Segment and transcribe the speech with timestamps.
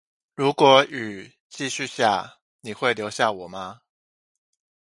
[0.33, 3.81] 如果雨繼續下，你會留下我嗎